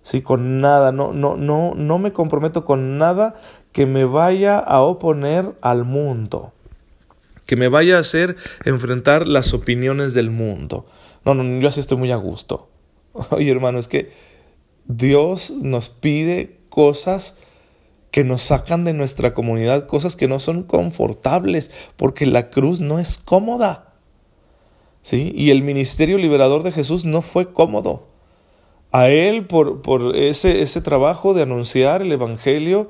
Sí, 0.04 0.22
con 0.22 0.60
nada, 0.60 0.92
no, 0.92 1.12
no, 1.12 1.36
no, 1.36 1.74
no 1.74 1.98
me 1.98 2.14
comprometo 2.14 2.66
con 2.66 3.00
nada 3.00 3.34
que 3.72 3.88
me 3.88 4.06
vaya 4.06 4.60
a 4.60 4.82
oponer 4.82 5.56
al 5.62 5.86
mundo, 5.86 6.54
que 7.48 7.56
me 7.56 7.68
vaya 7.68 7.98
a 7.98 8.02
hacer 8.02 8.36
enfrentar 8.64 9.26
las 9.26 9.56
opiniones 9.56 10.14
del 10.14 10.30
mundo. 10.30 10.86
No, 11.26 11.34
no, 11.34 11.60
yo 11.60 11.68
así 11.68 11.80
estoy 11.80 11.98
muy 11.98 12.12
a 12.12 12.18
gusto. 12.18 12.70
Oye, 13.32 13.50
hermano, 13.50 13.80
es 13.80 13.88
que 13.88 14.12
Dios 14.86 15.50
nos 15.50 15.90
pide 15.90 16.55
cosas 16.76 17.38
que 18.12 18.26
nos 18.26 18.42
sacan 18.42 18.84
de 18.84 18.92
nuestra 18.92 19.34
comunidad, 19.34 19.88
cosas 19.88 20.18
que 20.18 20.28
no 20.28 20.40
son 20.40 20.64
confortables, 20.64 21.72
porque 21.96 22.26
la 22.26 22.50
cruz 22.50 22.82
no 22.82 23.00
es 23.00 23.18
cómoda. 23.18 23.94
¿Sí? 25.02 25.32
Y 25.36 25.52
el 25.52 25.64
ministerio 25.64 26.18
liberador 26.18 26.64
de 26.64 26.74
Jesús 26.74 27.06
no 27.06 27.22
fue 27.22 27.54
cómodo. 27.54 28.08
A 28.92 29.08
él, 29.08 29.46
por, 29.46 29.82
por 29.82 30.18
ese, 30.18 30.62
ese 30.62 30.82
trabajo 30.82 31.34
de 31.34 31.44
anunciar 31.44 32.02
el 32.02 32.12
Evangelio, 32.12 32.90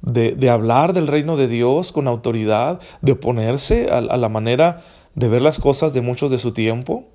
de, 0.00 0.32
de, 0.32 0.50
hablar 0.50 0.92
del 0.92 1.08
reino 1.08 1.36
de 1.36 1.48
Dios 1.48 1.90
con 1.90 2.06
autoridad, 2.06 2.80
de 3.00 3.12
oponerse 3.12 3.88
a, 3.90 3.98
a 3.98 4.16
la 4.16 4.28
manera 4.28 4.82
de 5.16 5.28
ver 5.28 5.42
las 5.42 5.58
cosas 5.58 5.92
de 5.92 6.02
muchos 6.02 6.30
de 6.30 6.38
su 6.38 6.52
tiempo, 6.52 7.08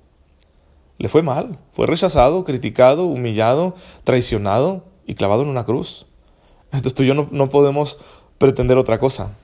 le 0.98 1.08
fue 1.08 1.22
mal, 1.22 1.58
fue 1.72 1.86
rechazado, 1.86 2.44
criticado, 2.44 3.06
humillado, 3.06 3.74
traicionado 4.04 4.84
y 5.06 5.14
clavado 5.14 5.42
en 5.44 5.48
una 5.48 5.64
cruz. 5.64 6.09
Entonces 6.72 6.94
tú 6.94 7.02
y 7.02 7.06
yo 7.06 7.14
no, 7.14 7.48
podemos 7.48 7.98
pretender 8.38 8.78
otra 8.78 8.98
cosa. 8.98 9.36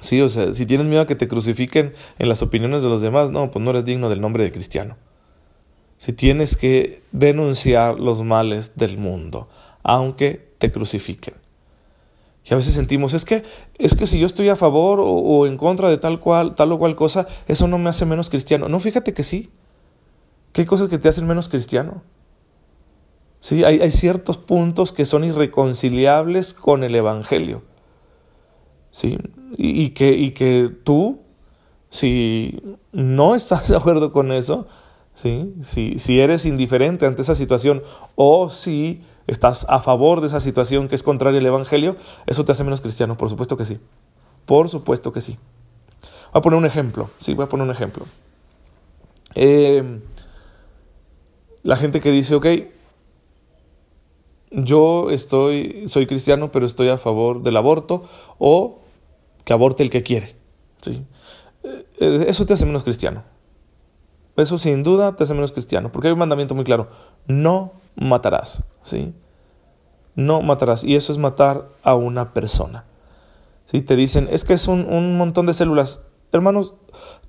Sí, 0.00 0.20
o 0.20 0.28
sea, 0.28 0.52
si 0.54 0.66
tienes 0.66 0.86
miedo 0.86 1.02
a 1.02 1.06
que 1.06 1.14
te 1.14 1.28
crucifiquen 1.28 1.94
en 2.18 2.28
las 2.28 2.42
opiniones 2.42 2.82
de 2.82 2.88
los 2.88 3.00
demás, 3.00 3.30
no, 3.30 3.50
pues 3.50 3.64
no 3.64 3.70
eres 3.70 3.84
digno 3.84 4.08
del 4.08 4.20
nombre 4.20 4.44
de 4.44 4.52
cristiano. 4.52 4.96
Si 5.98 6.12
tienes 6.12 6.56
que 6.56 7.02
denunciar 7.12 8.00
los 8.00 8.22
males 8.22 8.76
del 8.76 8.98
mundo, 8.98 9.48
aunque 9.82 10.54
te 10.58 10.72
crucifiquen. 10.72 11.34
Y 12.44 12.52
a 12.52 12.56
veces 12.56 12.74
sentimos, 12.74 13.14
es 13.14 13.24
que, 13.24 13.44
es 13.78 13.94
que 13.94 14.06
si 14.06 14.18
yo 14.18 14.26
estoy 14.26 14.48
a 14.48 14.56
favor 14.56 14.98
o, 15.00 15.46
en 15.46 15.56
contra 15.56 15.88
de 15.88 15.98
tal 15.98 16.18
cual, 16.18 16.56
tal 16.56 16.72
o 16.72 16.78
cual 16.78 16.96
cosa, 16.96 17.28
eso 17.46 17.68
no 17.68 17.78
me 17.78 17.88
hace 17.88 18.04
menos 18.04 18.30
cristiano. 18.30 18.68
No, 18.68 18.80
fíjate 18.80 19.14
que 19.14 19.22
sí. 19.22 19.50
¿Qué 20.52 20.66
cosas 20.66 20.88
que 20.88 20.98
te 20.98 21.08
hacen 21.08 21.26
menos 21.26 21.48
cristiano? 21.48 22.02
Sí, 23.42 23.64
hay, 23.64 23.80
hay 23.80 23.90
ciertos 23.90 24.38
puntos 24.38 24.92
que 24.92 25.04
son 25.04 25.24
irreconciliables 25.24 26.54
con 26.54 26.84
el 26.84 26.94
Evangelio. 26.94 27.62
¿Sí? 28.92 29.18
Y, 29.56 29.88
que, 29.90 30.12
y 30.12 30.30
que 30.30 30.70
tú, 30.84 31.22
si 31.90 32.62
no 32.92 33.34
estás 33.34 33.66
de 33.68 33.76
acuerdo 33.76 34.12
con 34.12 34.30
eso, 34.30 34.68
¿sí? 35.16 35.52
si, 35.62 35.98
si 35.98 36.20
eres 36.20 36.46
indiferente 36.46 37.04
ante 37.04 37.22
esa 37.22 37.34
situación 37.34 37.82
o 38.14 38.48
si 38.48 39.02
estás 39.26 39.66
a 39.68 39.80
favor 39.80 40.20
de 40.20 40.28
esa 40.28 40.38
situación 40.38 40.86
que 40.86 40.94
es 40.94 41.02
contraria 41.02 41.40
al 41.40 41.46
Evangelio, 41.46 41.96
eso 42.26 42.44
te 42.44 42.52
hace 42.52 42.62
menos 42.62 42.80
cristiano, 42.80 43.16
por 43.16 43.28
supuesto 43.28 43.56
que 43.56 43.66
sí. 43.66 43.80
Por 44.46 44.68
supuesto 44.68 45.12
que 45.12 45.20
sí. 45.20 45.36
Voy 46.32 46.38
a 46.38 46.42
poner 46.42 46.58
un 46.60 46.66
ejemplo, 46.66 47.10
sí, 47.18 47.34
voy 47.34 47.46
a 47.46 47.48
poner 47.48 47.64
un 47.64 47.72
ejemplo. 47.72 48.06
Eh, 49.34 50.00
la 51.64 51.74
gente 51.74 52.00
que 52.00 52.12
dice, 52.12 52.36
ok, 52.36 52.46
yo 54.52 55.10
estoy, 55.10 55.84
soy 55.88 56.06
cristiano, 56.06 56.52
pero 56.52 56.66
estoy 56.66 56.88
a 56.88 56.98
favor 56.98 57.42
del 57.42 57.56
aborto, 57.56 58.04
o 58.38 58.80
que 59.44 59.52
aborte 59.52 59.82
el 59.82 59.90
que 59.90 60.02
quiere. 60.02 60.36
¿sí? 60.82 61.04
Eh, 61.64 62.24
eso 62.28 62.46
te 62.46 62.52
hace 62.52 62.66
menos 62.66 62.82
cristiano. 62.82 63.22
Eso 64.36 64.58
sin 64.58 64.82
duda 64.82 65.14
te 65.14 65.24
hace 65.24 65.34
menos 65.34 65.52
cristiano, 65.52 65.92
porque 65.92 66.08
hay 66.08 66.12
un 66.12 66.18
mandamiento 66.18 66.54
muy 66.54 66.64
claro, 66.64 66.88
no 67.26 67.72
matarás, 67.96 68.62
¿sí? 68.80 69.12
No 70.14 70.40
matarás, 70.40 70.84
y 70.84 70.96
eso 70.96 71.12
es 71.12 71.18
matar 71.18 71.68
a 71.82 71.94
una 71.94 72.32
persona. 72.32 72.84
Si 73.66 73.82
Te 73.82 73.96
dicen, 73.96 74.28
es 74.30 74.44
que 74.44 74.54
es 74.54 74.68
un, 74.68 74.86
un 74.86 75.16
montón 75.16 75.46
de 75.46 75.54
células. 75.54 76.02
Hermanos, 76.32 76.74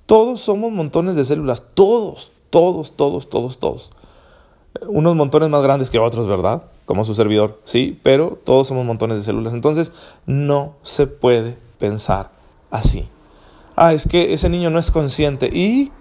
todos 0.05 0.41
somos 0.41 0.71
montones 0.71 1.15
de 1.15 1.23
células, 1.23 1.63
todos, 1.73 2.31
todos, 2.49 2.95
todos, 2.95 3.29
todos, 3.29 3.59
todos. 3.59 3.91
Unos 4.87 5.15
montones 5.15 5.49
más 5.49 5.63
grandes 5.63 5.89
que 5.89 5.99
otros, 5.99 6.27
¿verdad? 6.27 6.63
Como 6.85 7.05
su 7.05 7.15
servidor, 7.15 7.61
sí, 7.63 7.99
pero 8.03 8.39
todos 8.43 8.67
somos 8.67 8.85
montones 8.85 9.17
de 9.17 9.23
células. 9.23 9.53
Entonces, 9.53 9.93
no 10.25 10.75
se 10.81 11.07
puede 11.07 11.57
pensar 11.79 12.31
así. 12.71 13.07
Ah, 13.75 13.93
es 13.93 14.07
que 14.07 14.33
ese 14.33 14.49
niño 14.49 14.69
no 14.69 14.79
es 14.79 14.91
consciente. 14.91 15.47
Y 15.47 15.91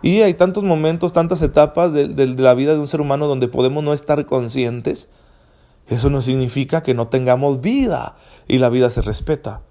y 0.00 0.22
hay 0.22 0.34
tantos 0.34 0.62
momentos, 0.62 1.12
tantas 1.12 1.42
etapas 1.42 1.92
de, 1.92 2.06
la 2.38 2.54
vida 2.54 2.74
de 2.74 2.78
un 2.78 2.86
ser 2.86 3.00
humano 3.00 3.26
donde 3.26 3.48
podemos 3.48 3.82
no 3.82 3.92
estar 3.92 4.24
conscientes. 4.26 5.08
Eso 5.88 6.10
no 6.10 6.20
significa 6.20 6.82
que 6.82 6.94
no 6.94 7.08
tengamos 7.08 7.60
vida 7.60 8.16
y 8.46 8.58
la 8.58 8.68
vida 8.68 8.90
se 8.90 9.02
respeta. 9.02 9.62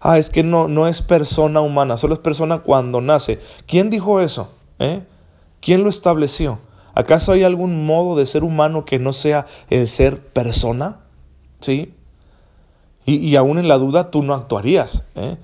Ah, 0.00 0.18
es 0.18 0.30
que 0.30 0.42
no, 0.42 0.68
no 0.68 0.86
es 0.86 1.02
persona 1.02 1.60
humana, 1.60 1.96
solo 1.96 2.14
es 2.14 2.20
persona 2.20 2.58
cuando 2.58 3.00
nace. 3.00 3.40
¿Quién 3.66 3.90
dijo 3.90 4.20
eso? 4.20 4.50
¿Eh? 4.78 5.02
¿Quién 5.60 5.82
lo 5.82 5.88
estableció? 5.88 6.58
¿Acaso 6.96 7.32
hay 7.32 7.44
algún 7.44 7.84
modo 7.84 8.16
de 8.16 8.24
ser 8.24 8.42
humano 8.42 8.86
que 8.86 8.98
no 8.98 9.12
sea 9.12 9.46
el 9.68 9.86
ser 9.86 10.18
persona? 10.18 11.00
¿Sí? 11.60 11.94
Y, 13.04 13.16
y 13.16 13.36
aún 13.36 13.58
en 13.58 13.68
la 13.68 13.76
duda 13.76 14.10
tú 14.10 14.22
no 14.22 14.32
actuarías. 14.34 15.06
¿eh? 15.14 15.36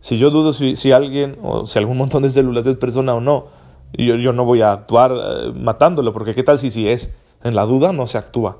Si 0.00 0.16
yo 0.16 0.30
dudo 0.30 0.54
si, 0.54 0.76
si, 0.76 0.90
alguien 0.90 1.36
o 1.42 1.66
si 1.66 1.78
algún 1.78 1.98
montón 1.98 2.22
de 2.22 2.30
células 2.30 2.66
es 2.66 2.76
persona 2.76 3.14
o 3.14 3.20
no, 3.20 3.48
yo, 3.92 4.16
yo 4.16 4.32
no 4.32 4.46
voy 4.46 4.62
a 4.62 4.72
actuar 4.72 5.12
eh, 5.12 5.52
matándolo, 5.54 6.14
porque 6.14 6.34
qué 6.34 6.42
tal 6.42 6.58
si 6.58 6.70
sí 6.70 6.88
es. 6.88 7.12
En 7.44 7.54
la 7.54 7.66
duda 7.66 7.92
no 7.92 8.06
se 8.06 8.16
actúa. 8.16 8.56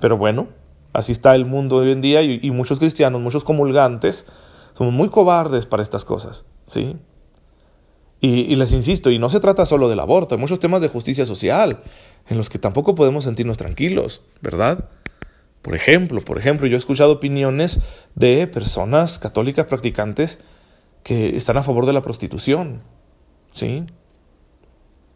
Pero 0.00 0.18
bueno, 0.18 0.48
así 0.92 1.12
está 1.12 1.36
el 1.36 1.46
mundo 1.46 1.76
hoy 1.76 1.92
en 1.92 2.00
día 2.00 2.20
y, 2.22 2.50
muchos 2.50 2.80
cristianos, 2.80 3.20
muchos 3.20 3.44
comulgantes, 3.44 4.26
somos 4.76 4.92
muy 4.92 5.08
cobardes 5.08 5.66
para 5.66 5.84
estas 5.84 6.04
cosas, 6.04 6.44
¿sí? 6.66 6.96
Y, 8.20 8.56
les 8.56 8.72
insisto, 8.72 9.12
y 9.12 9.18
no 9.20 9.30
se 9.30 9.38
trata 9.38 9.64
solo 9.64 9.88
del 9.88 10.00
aborto, 10.00 10.34
hay 10.34 10.40
muchos 10.40 10.58
temas 10.58 10.80
de 10.80 10.88
justicia 10.88 11.24
social 11.24 11.82
en 12.28 12.36
los 12.36 12.50
que 12.50 12.58
tampoco 12.58 12.96
podemos 12.96 13.24
sentirnos 13.24 13.56
tranquilos, 13.56 14.22
¿verdad? 14.40 14.88
Por 15.62 15.76
ejemplo, 15.76 16.20
por 16.20 16.36
ejemplo, 16.36 16.66
yo 16.66 16.74
he 16.74 16.78
escuchado 16.78 17.12
opiniones 17.12 17.78
de 18.16 18.48
personas 18.48 19.20
católicas 19.20 19.66
practicantes 19.66 20.40
que 21.04 21.36
están 21.36 21.58
a 21.58 21.62
favor 21.62 21.86
de 21.86 21.92
la 21.92 22.02
prostitución, 22.02 22.82
¿sí? 23.52 23.86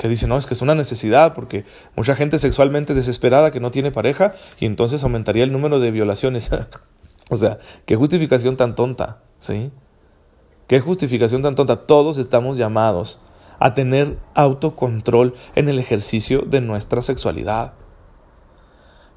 que 0.02 0.08
dice, 0.08 0.26
no, 0.26 0.36
es 0.36 0.46
que 0.46 0.54
es 0.54 0.62
una 0.62 0.74
necesidad 0.74 1.32
porque 1.32 1.64
mucha 1.94 2.16
gente 2.16 2.36
sexualmente 2.38 2.92
desesperada 2.92 3.52
que 3.52 3.60
no 3.60 3.70
tiene 3.70 3.92
pareja 3.92 4.34
y 4.58 4.66
entonces 4.66 5.04
aumentaría 5.04 5.44
el 5.44 5.52
número 5.52 5.78
de 5.78 5.92
violaciones. 5.92 6.50
o 7.30 7.36
sea, 7.36 7.58
qué 7.86 7.94
justificación 7.94 8.56
tan 8.56 8.74
tonta, 8.74 9.22
¿sí? 9.38 9.70
Qué 10.72 10.80
justificación 10.80 11.42
tan 11.42 11.54
tonta. 11.54 11.84
Todos 11.84 12.16
estamos 12.16 12.56
llamados 12.56 13.20
a 13.58 13.74
tener 13.74 14.16
autocontrol 14.32 15.34
en 15.54 15.68
el 15.68 15.78
ejercicio 15.78 16.46
de 16.46 16.62
nuestra 16.62 17.02
sexualidad. 17.02 17.74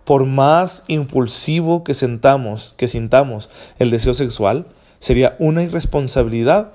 Por 0.03 0.25
más 0.25 0.83
impulsivo 0.89 1.85
que 1.85 1.93
sentamos, 1.93 2.73
que 2.75 2.89
sintamos 2.89 3.49
el 3.79 3.89
deseo 3.89 4.13
sexual, 4.13 4.67
sería 4.99 5.37
una 5.39 5.63
irresponsabilidad 5.63 6.73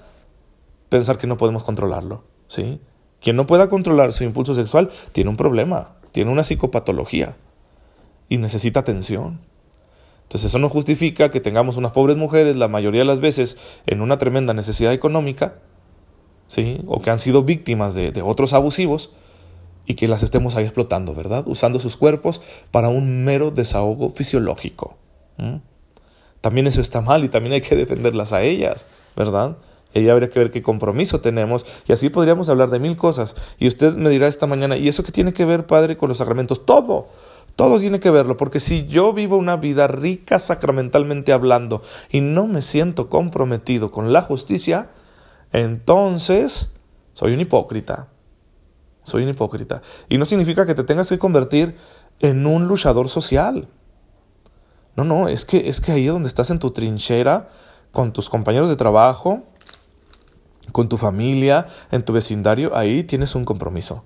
pensar 0.88 1.18
que 1.18 1.26
no 1.26 1.37
podemos 1.37 1.62
controlarlo, 1.62 2.25
¿sí? 2.49 2.80
Quien 3.20 3.37
no 3.37 3.46
pueda 3.46 3.68
controlar 3.68 4.14
su 4.14 4.25
impulso 4.25 4.54
sexual 4.54 4.88
tiene 5.12 5.28
un 5.28 5.37
problema, 5.37 5.90
tiene 6.10 6.30
una 6.30 6.42
psicopatología 6.42 7.37
y 8.30 8.38
necesita 8.38 8.80
atención. 8.80 9.40
Entonces 10.30 10.50
eso 10.50 10.60
no 10.60 10.68
justifica 10.68 11.32
que 11.32 11.40
tengamos 11.40 11.76
unas 11.76 11.90
pobres 11.90 12.16
mujeres 12.16 12.56
la 12.56 12.68
mayoría 12.68 13.00
de 13.00 13.06
las 13.06 13.18
veces 13.18 13.58
en 13.87 14.00
una 14.00 14.16
tremenda 14.16 14.54
necesidad 14.54 14.92
económica, 14.92 15.54
¿sí? 16.46 16.82
o 16.87 17.02
que 17.02 17.10
han 17.10 17.18
sido 17.18 17.42
víctimas 17.42 17.94
de, 17.94 18.22
otros 18.22 18.52
abusivos 18.52 19.10
y 19.87 19.94
que 19.94 20.06
las 20.06 20.22
estemos 20.22 20.54
ahí 20.54 20.66
explotando, 20.66 21.16
¿verdad? 21.16 21.49
Usando 21.49 21.80
sus 21.80 21.96
cuerpos 21.96 22.40
para 22.70 22.90
un 22.90 23.25
mero 23.25 23.50
desahogo 23.50 24.10
fisiológico. 24.10 24.96
También 26.40 26.68
eso 26.68 26.80
está 26.80 27.00
mal 27.00 27.25
y 27.25 27.28
también 27.28 27.54
hay 27.54 27.60
que 27.60 27.75
defenderlas 27.84 28.32
a 28.32 28.42
ellas, 28.42 28.87
¿verdad? 29.16 29.56
Y 29.94 30.08
habría 30.10 30.30
que 30.30 30.38
ver 30.38 30.52
qué 30.52 30.62
compromiso 30.62 31.20
tenemos. 31.20 31.66
Y 31.88 31.92
así 31.92 32.08
podríamos 32.08 32.49
hablar 32.49 32.70
de 32.70 32.78
mil 32.78 32.96
cosas. 32.96 33.34
Y 33.58 33.66
usted 33.66 33.96
me 33.96 34.10
dirá 34.10 34.28
esta 34.28 34.46
mañana, 34.46 34.76
¿y 34.76 34.87
eso 34.87 35.02
qué 35.02 35.10
tiene 35.10 35.32
que 35.32 35.44
ver, 35.44 35.66
Padre, 35.66 35.96
con 35.96 36.08
los 36.08 36.18
sacramentos? 36.18 36.64
Todo. 36.64 37.08
Todo 37.61 37.79
tiene 37.79 38.00
que 38.00 38.11
verlo, 38.11 38.38
porque 38.38 38.59
si 38.59 38.87
yo 38.87 39.12
vivo 39.12 39.37
una 39.37 39.59
vida 39.59 39.87
rica 39.87 40.38
sacramentalmente 40.38 41.31
hablando 41.31 41.83
y 42.09 42.23
no 42.23 42.47
me 42.47 42.62
siento 42.62 43.11
comprometido 43.11 43.90
con 43.90 44.14
la 44.14 44.23
justicia, 44.23 44.88
entonces 45.52 46.73
soy 47.12 47.35
un 47.35 47.40
hipócrita. 47.40 48.09
Soy 49.02 49.25
un 49.25 49.29
hipócrita. 49.29 49.83
Y 50.09 50.17
no 50.17 50.25
significa 50.25 50.64
que 50.64 50.75
te 50.75 50.85
tengas 50.85 51.11
que 51.11 51.19
convertir 51.19 51.76
en 52.21 52.47
un 52.47 52.67
luchador 52.67 53.11
social. 53.11 53.69
No, 54.97 55.05
no, 55.05 55.29
es 55.29 55.45
que, 55.45 55.69
es 55.69 55.83
que 55.83 55.93
ahí 55.93 56.07
donde 56.07 56.29
estás 56.29 56.49
en 56.50 56.61
tu 56.61 56.71
trinchera, 56.71 57.50
con 57.93 58.14
tus 58.14 58.31
compañeros 58.31 58.71
de 58.71 58.76
trabajo, 58.76 59.43
con 60.73 60.88
tu 60.88 60.97
familia, 60.97 61.67
en 61.90 62.07
tu 62.07 62.14
vecindario, 62.14 62.75
ahí 62.75 63.05
tienes 63.05 63.35
un 63.35 63.45
compromiso. 63.45 64.02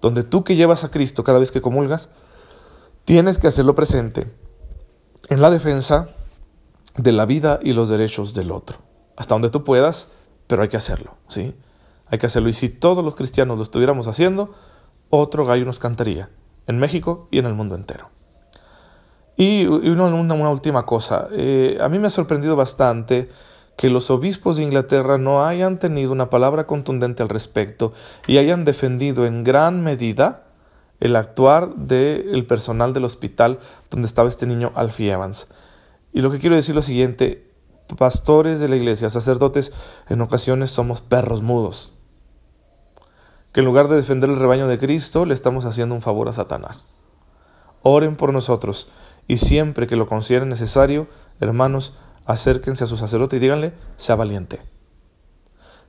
Donde 0.00 0.22
tú 0.22 0.44
que 0.44 0.56
llevas 0.56 0.82
a 0.84 0.90
Cristo 0.90 1.24
cada 1.24 1.40
vez 1.40 1.52
que 1.52 1.60
comulgas, 1.60 2.08
tienes 3.08 3.38
que 3.38 3.46
hacerlo 3.46 3.74
presente 3.74 4.26
en 5.30 5.40
la 5.40 5.48
defensa 5.48 6.10
de 6.98 7.10
la 7.12 7.24
vida 7.24 7.58
y 7.62 7.72
los 7.72 7.88
derechos 7.88 8.34
del 8.34 8.52
otro. 8.52 8.80
Hasta 9.16 9.34
donde 9.34 9.48
tú 9.48 9.64
puedas, 9.64 10.10
pero 10.46 10.60
hay 10.60 10.68
que 10.68 10.76
hacerlo, 10.76 11.14
¿sí? 11.26 11.54
Hay 12.08 12.18
que 12.18 12.26
hacerlo. 12.26 12.50
Y 12.50 12.52
si 12.52 12.68
todos 12.68 13.02
los 13.02 13.14
cristianos 13.14 13.56
lo 13.56 13.62
estuviéramos 13.62 14.08
haciendo, 14.08 14.54
otro 15.08 15.46
gallo 15.46 15.64
nos 15.64 15.78
cantaría, 15.78 16.28
en 16.66 16.78
México 16.78 17.28
y 17.30 17.38
en 17.38 17.46
el 17.46 17.54
mundo 17.54 17.76
entero. 17.76 18.10
Y 19.38 19.64
una, 19.64 20.50
última 20.50 20.84
cosa, 20.84 21.28
eh, 21.32 21.78
a 21.80 21.88
mí 21.88 21.98
me 21.98 22.08
ha 22.08 22.10
sorprendido 22.10 22.56
bastante 22.56 23.30
que 23.78 23.88
los 23.88 24.10
obispos 24.10 24.58
de 24.58 24.64
Inglaterra 24.64 25.16
no 25.16 25.46
hayan 25.46 25.78
tenido 25.78 26.12
una 26.12 26.28
palabra 26.28 26.66
contundente 26.66 27.22
al 27.22 27.30
respecto 27.30 27.94
y 28.26 28.36
hayan 28.36 28.66
defendido 28.66 29.24
en 29.24 29.44
gran 29.44 29.82
medida 29.82 30.47
el 31.00 31.16
actuar 31.16 31.74
del 31.76 32.46
personal 32.46 32.92
del 32.92 33.04
hospital 33.04 33.58
donde 33.90 34.06
estaba 34.06 34.28
este 34.28 34.46
niño 34.46 34.72
Alfie 34.74 35.12
Evans. 35.12 35.48
Y 36.12 36.22
lo 36.22 36.30
que 36.30 36.38
quiero 36.38 36.56
decir 36.56 36.72
es 36.72 36.76
lo 36.76 36.82
siguiente, 36.82 37.50
pastores 37.96 38.60
de 38.60 38.68
la 38.68 38.76
iglesia, 38.76 39.10
sacerdotes, 39.10 39.72
en 40.08 40.20
ocasiones 40.20 40.70
somos 40.70 41.00
perros 41.00 41.42
mudos. 41.42 41.92
Que 43.52 43.60
en 43.60 43.66
lugar 43.66 43.88
de 43.88 43.96
defender 43.96 44.28
el 44.30 44.38
rebaño 44.38 44.66
de 44.66 44.78
Cristo, 44.78 45.24
le 45.24 45.34
estamos 45.34 45.64
haciendo 45.64 45.94
un 45.94 46.02
favor 46.02 46.28
a 46.28 46.32
Satanás. 46.32 46.88
Oren 47.82 48.16
por 48.16 48.32
nosotros 48.32 48.88
y 49.26 49.38
siempre 49.38 49.86
que 49.86 49.96
lo 49.96 50.06
consideren 50.06 50.48
necesario, 50.48 51.06
hermanos, 51.40 51.94
acérquense 52.26 52.84
a 52.84 52.88
su 52.88 52.96
sacerdote 52.96 53.36
y 53.36 53.40
díganle, 53.40 53.72
sea 53.96 54.16
valiente. 54.16 54.60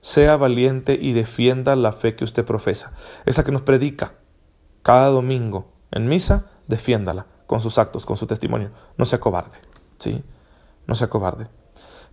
Sea 0.01 0.37
valiente 0.37 0.97
y 1.01 1.13
defienda 1.13 1.75
la 1.75 1.91
fe 1.91 2.15
que 2.15 2.23
usted 2.23 2.45
profesa, 2.45 2.93
esa 3.25 3.43
que 3.43 3.51
nos 3.51 3.63
predica 3.63 4.13
cada 4.81 5.07
domingo 5.07 5.71
en 5.91 6.07
misa, 6.07 6.45
defiéndala 6.67 7.27
con 7.47 7.61
sus 7.61 7.77
actos, 7.77 8.05
con 8.05 8.17
su 8.17 8.27
testimonio. 8.27 8.71
No 8.97 9.05
sea 9.05 9.19
cobarde, 9.19 9.57
¿sí? 9.97 10.23
No 10.87 10.95
sea 10.95 11.09
cobarde. 11.09 11.47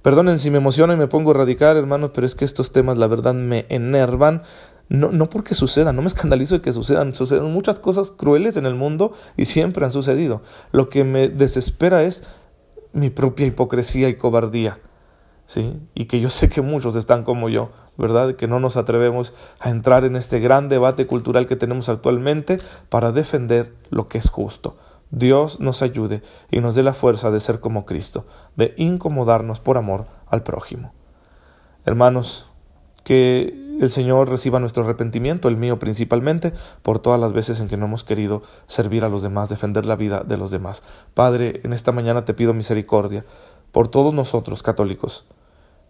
Perdonen 0.02 0.38
si 0.38 0.50
me 0.50 0.58
emociono 0.58 0.92
y 0.92 0.96
me 0.96 1.08
pongo 1.08 1.32
a 1.32 1.34
radicar, 1.34 1.76
hermanos, 1.76 2.12
pero 2.14 2.26
es 2.26 2.34
que 2.34 2.44
estos 2.44 2.72
temas, 2.72 2.96
la 2.96 3.06
verdad, 3.06 3.34
me 3.34 3.66
enervan. 3.68 4.42
No, 4.88 5.10
no 5.10 5.28
porque 5.28 5.54
sucedan, 5.54 5.96
no 5.96 6.02
me 6.02 6.08
escandalizo 6.08 6.54
de 6.54 6.60
que 6.60 6.72
sucedan. 6.72 7.12
Suceden 7.12 7.52
muchas 7.52 7.80
cosas 7.80 8.12
crueles 8.12 8.56
en 8.56 8.66
el 8.66 8.76
mundo 8.76 9.12
y 9.36 9.46
siempre 9.46 9.84
han 9.84 9.92
sucedido. 9.92 10.42
Lo 10.70 10.90
que 10.90 11.04
me 11.04 11.28
desespera 11.28 12.04
es 12.04 12.22
mi 12.92 13.10
propia 13.10 13.46
hipocresía 13.46 14.08
y 14.08 14.16
cobardía. 14.16 14.78
¿Sí? 15.46 15.80
Y 15.94 16.06
que 16.06 16.20
yo 16.20 16.30
sé 16.30 16.48
que 16.48 16.62
muchos 16.62 16.96
están 16.96 17.24
como 17.24 17.48
yo, 17.48 17.70
¿verdad? 17.96 18.34
Que 18.34 18.46
no 18.46 18.60
nos 18.60 18.76
atrevemos 18.76 19.34
a 19.60 19.70
entrar 19.70 20.04
en 20.04 20.16
este 20.16 20.40
gran 20.40 20.68
debate 20.68 21.06
cultural 21.06 21.46
que 21.46 21.56
tenemos 21.56 21.88
actualmente 21.88 22.58
para 22.88 23.12
defender 23.12 23.74
lo 23.90 24.08
que 24.08 24.18
es 24.18 24.28
justo. 24.28 24.76
Dios 25.10 25.60
nos 25.60 25.82
ayude 25.82 26.22
y 26.50 26.60
nos 26.60 26.74
dé 26.74 26.82
la 26.82 26.92
fuerza 26.92 27.30
de 27.30 27.40
ser 27.40 27.60
como 27.60 27.86
Cristo, 27.86 28.26
de 28.56 28.74
incomodarnos 28.76 29.60
por 29.60 29.76
amor 29.76 30.06
al 30.26 30.42
prójimo. 30.42 30.92
Hermanos, 31.84 32.50
que 33.04 33.66
el 33.80 33.90
Señor 33.90 34.28
reciba 34.28 34.58
nuestro 34.58 34.82
arrepentimiento, 34.82 35.48
el 35.48 35.56
mío 35.56 35.78
principalmente, 35.78 36.52
por 36.82 36.98
todas 36.98 37.20
las 37.20 37.32
veces 37.32 37.60
en 37.60 37.68
que 37.68 37.76
no 37.76 37.86
hemos 37.86 38.02
querido 38.02 38.42
servir 38.66 39.04
a 39.04 39.08
los 39.08 39.22
demás, 39.22 39.48
defender 39.48 39.86
la 39.86 39.96
vida 39.96 40.24
de 40.24 40.36
los 40.36 40.50
demás. 40.50 40.82
Padre, 41.14 41.60
en 41.62 41.72
esta 41.72 41.92
mañana 41.92 42.24
te 42.24 42.34
pido 42.34 42.54
misericordia 42.54 43.24
por 43.76 43.88
todos 43.88 44.14
nosotros 44.14 44.62
católicos, 44.62 45.26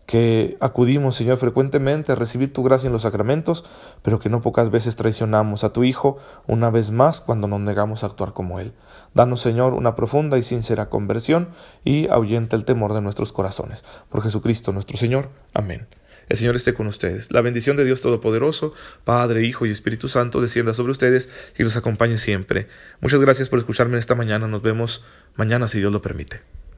que 0.07 0.57
acudimos, 0.59 1.15
Señor, 1.15 1.37
frecuentemente 1.37 2.11
a 2.11 2.17
recibir 2.17 2.53
tu 2.53 2.65
gracia 2.65 2.89
en 2.89 2.93
los 2.93 3.03
sacramentos, 3.03 3.65
pero 4.03 4.19
que 4.19 4.29
no 4.29 4.43
pocas 4.43 4.73
veces 4.73 4.97
traicionamos 4.97 5.63
a 5.63 5.73
tu 5.73 5.85
Hijo 5.85 6.19
una 6.49 6.69
vez 6.69 6.91
más 6.91 7.21
cuando 7.21 7.47
nos 7.47 7.61
negamos 7.61 8.03
a 8.03 8.09
actuar 8.09 8.33
como 8.33 8.59
Él. 8.59 8.73
Danos, 9.15 9.41
Señor, 9.41 9.73
una 9.73 9.95
profunda 9.95 10.37
y 10.37 10.43
sincera 10.43 10.89
conversión 10.89 11.51
y 11.85 12.09
ahuyenta 12.09 12.57
el 12.57 12.65
temor 12.65 12.93
de 12.93 13.03
nuestros 13.03 13.33
corazones. 13.33 13.85
Por 14.09 14.21
Jesucristo 14.21 14.73
nuestro 14.73 14.97
Señor. 14.97 15.29
Amén. 15.55 15.87
El 16.29 16.37
Señor 16.37 16.57
esté 16.57 16.75
con 16.75 16.89
ustedes. 16.89 17.31
La 17.31 17.41
bendición 17.41 17.77
de 17.77 17.85
Dios 17.85 18.01
Todopoderoso, 18.01 18.73
Padre, 19.05 19.45
Hijo 19.45 19.65
y 19.65 19.71
Espíritu 19.71 20.09
Santo, 20.09 20.41
descienda 20.41 20.75
sobre 20.75 20.91
ustedes 20.91 21.31
y 21.57 21.63
los 21.63 21.77
acompañe 21.77 22.19
siempre. 22.19 22.67
Muchas 23.01 23.21
gracias 23.21 23.49
por 23.49 23.61
escucharme 23.61 23.97
esta 23.97 24.17
mañana. 24.17 24.49
Nos 24.49 24.63
vemos 24.63 25.05
mañana 25.37 25.69
si 25.69 25.79
Dios 25.79 25.93
lo 25.93 26.03
permite. 26.03 26.41